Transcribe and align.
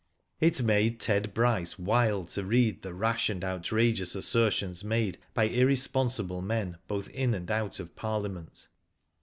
It 0.39 0.63
made 0.63 0.99
Ted 0.99 1.31
Bryce 1.31 1.77
wild 1.77 2.31
to 2.31 2.43
read 2.43 2.81
the 2.81 2.91
rash 2.95 3.29
and 3.29 3.43
outrageous 3.43 4.15
assertions 4.15 4.83
made 4.83 5.19
by 5.35 5.43
irresponsible 5.43 6.41
men 6.41 6.79
both 6.87 7.07
in 7.09 7.35
and 7.35 7.51
out 7.51 7.79
of 7.79 7.95
Parliament. 7.95 8.67